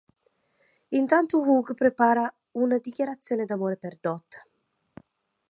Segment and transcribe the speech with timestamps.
[0.97, 4.43] Intanto Hugh prepara una dichiarazione d'amore per Dot.